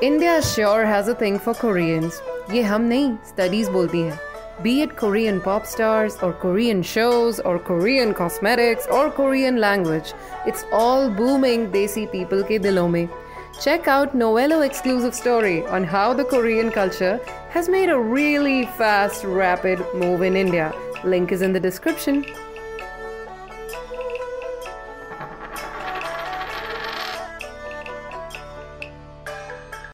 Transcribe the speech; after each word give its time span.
India 0.00 0.40
sure 0.40 0.86
has 0.86 1.08
a 1.08 1.14
thing 1.14 1.40
for 1.40 1.54
Koreans. 1.54 2.20
ये 2.50 2.62
हम 2.62 2.82
नहीं 2.82 3.16
studies 3.30 3.68
बोलती 3.68 4.00
हैं. 4.00 4.18
Be 4.62 4.82
it 4.82 4.94
Korean 5.00 5.40
pop 5.40 5.66
stars 5.66 6.18
or 6.22 6.32
Korean 6.32 6.82
shows 6.90 7.40
or 7.40 7.58
Korean 7.58 8.14
cosmetics 8.14 8.86
or 8.86 9.10
Korean 9.10 9.56
language, 9.56 10.12
it's 10.46 10.64
all 10.72 11.10
booming 11.10 11.66
desi 11.72 12.06
people 12.12 12.44
के 12.44 12.58
दिलों 12.58 12.88
में. 12.88 13.08
Check 13.60 13.88
out 13.88 14.14
Novello 14.14 14.60
exclusive 14.60 15.16
story 15.16 15.66
on 15.66 15.82
how 15.82 16.14
the 16.14 16.24
Korean 16.24 16.70
culture 16.70 17.18
has 17.50 17.68
made 17.68 17.88
a 17.88 17.98
really 17.98 18.66
fast, 18.78 19.24
rapid 19.24 19.84
move 19.94 20.22
in 20.22 20.36
India. 20.36 20.72
Link 21.02 21.32
is 21.32 21.42
in 21.42 21.52
the 21.52 21.58
description. 21.58 22.24